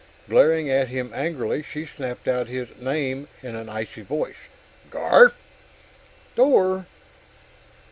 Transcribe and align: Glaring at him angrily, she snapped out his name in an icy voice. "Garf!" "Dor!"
Glaring 0.27 0.67
at 0.67 0.87
him 0.87 1.11
angrily, 1.13 1.61
she 1.61 1.85
snapped 1.85 2.27
out 2.27 2.47
his 2.47 2.75
name 2.79 3.27
in 3.43 3.55
an 3.55 3.69
icy 3.69 4.01
voice. 4.01 4.49
"Garf!" 4.89 5.33
"Dor!" 6.35 6.87